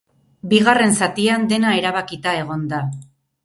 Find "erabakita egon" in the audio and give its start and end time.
1.83-2.69